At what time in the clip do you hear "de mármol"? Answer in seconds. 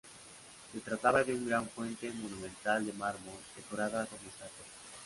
2.87-3.37